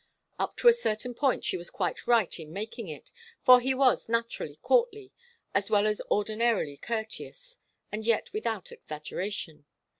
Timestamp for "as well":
5.53-5.85